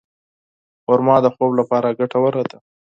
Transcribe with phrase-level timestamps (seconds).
[0.83, 2.57] خرما د خوب لپاره ګټوره ده.